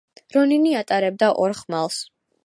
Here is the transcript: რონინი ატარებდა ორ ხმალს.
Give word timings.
რონინი 0.35 0.71
ატარებდა 0.79 1.29
ორ 1.43 1.53
ხმალს. 1.59 1.99